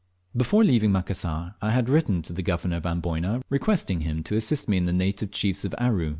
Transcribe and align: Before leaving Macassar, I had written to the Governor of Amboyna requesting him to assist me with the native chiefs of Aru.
Before 0.35 0.63
leaving 0.63 0.91
Macassar, 0.91 1.53
I 1.61 1.69
had 1.69 1.87
written 1.87 2.23
to 2.23 2.33
the 2.33 2.41
Governor 2.41 2.77
of 2.77 2.87
Amboyna 2.87 3.43
requesting 3.51 3.99
him 4.01 4.23
to 4.23 4.35
assist 4.35 4.67
me 4.67 4.79
with 4.79 4.87
the 4.87 4.93
native 4.93 5.29
chiefs 5.29 5.63
of 5.63 5.75
Aru. 5.77 6.09